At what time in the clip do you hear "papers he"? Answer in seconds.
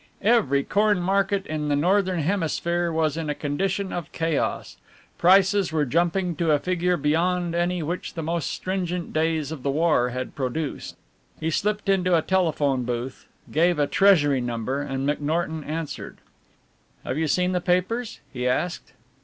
17.61-18.47